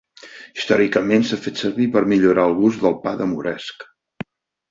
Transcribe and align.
Històricament 0.59 1.25
s'ha 1.31 1.37
fet 1.41 1.59
servir 1.63 1.85
per 1.95 2.03
millorar 2.13 2.45
el 2.51 2.57
gust 2.61 2.81
del 2.85 2.97
pa 3.05 3.13
de 3.19 3.27
moresc. 3.35 3.87